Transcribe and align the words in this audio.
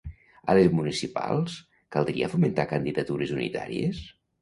A 0.53 0.55
les 0.59 0.69
municipals, 0.77 1.59
caldria 1.99 2.33
fomentar 2.35 2.69
candidatures 2.75 3.39
unitàries? 3.41 4.05